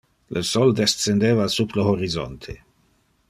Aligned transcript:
Le 0.35 0.41
sol 0.51 0.71
descendeva 0.79 1.47
sub 1.57 1.75
le 1.75 1.83
horizonte. 1.91 2.57